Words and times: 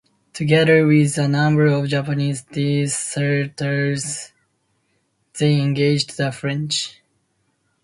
Together 0.33 0.87
with 0.87 1.15
a 1.19 1.27
number 1.27 1.67
of 1.67 1.87
Japanese 1.87 2.41
deserters, 2.41 4.33
they 5.37 5.61
engaged 5.61 6.17
the 6.17 6.31
French. 6.31 6.99